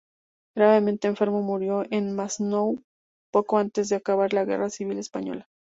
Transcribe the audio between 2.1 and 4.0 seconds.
Masnou poco antes de